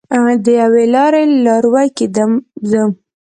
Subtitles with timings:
[0.45, 2.31] د یوې لارې لاروی کیدم
[2.69, 2.81] زه